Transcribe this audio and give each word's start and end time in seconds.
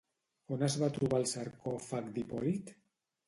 On 0.55 0.63
es 0.67 0.77
va 0.83 0.87
trobar 0.95 1.19
el 1.23 1.27
sarcòfag 1.33 2.09
d'Hipòlit? 2.17 2.73